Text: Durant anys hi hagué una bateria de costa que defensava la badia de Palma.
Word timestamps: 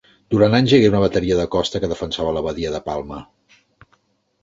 Durant 0.35 0.55
anys 0.59 0.73
hi 0.73 0.75
hagué 0.77 0.89
una 0.91 1.01
bateria 1.03 1.37
de 1.41 1.45
costa 1.57 1.83
que 1.85 1.91
defensava 1.93 2.35
la 2.39 2.45
badia 2.49 2.75
de 2.79 2.83
Palma. 2.91 3.25